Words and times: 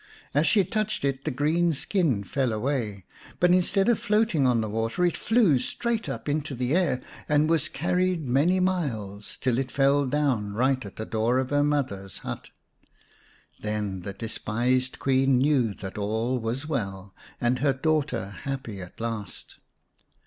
As 0.33 0.47
she 0.47 0.63
touched 0.63 1.05
it 1.05 1.25
the 1.25 1.29
green 1.29 1.73
skin 1.73 2.23
fell 2.23 2.51
away, 2.51 3.05
but 3.39 3.51
instead 3.51 3.87
of 3.87 3.99
floating 3.99 4.47
on 4.47 4.59
the 4.59 4.67
water 4.67 5.05
it 5.05 5.15
flew 5.15 5.59
straight 5.59 6.09
up 6.09 6.27
into 6.27 6.55
the 6.55 6.75
air, 6.75 7.03
and 7.29 7.47
was 7.47 7.69
carried 7.69 8.25
many 8.25 8.59
miles, 8.59 9.37
till 9.39 9.59
it 9.59 9.69
fell 9.69 10.07
down 10.07 10.53
right 10.55 10.83
at 10.87 10.95
the 10.95 11.05
door 11.05 11.37
of 11.37 11.51
her 11.51 11.63
mother's 11.63 12.17
hut. 12.17 12.49
Then 13.61 13.99
the 14.01 14.13
despised 14.13 14.97
Queen 14.97 15.37
knew 15.37 15.75
that 15.75 15.99
all 15.99 16.39
was 16.39 16.65
well, 16.67 17.13
and 17.39 17.59
her 17.59 17.71
daughter 17.73 18.29
happy 18.41 18.81
at 18.81 18.99
last. 18.99 19.59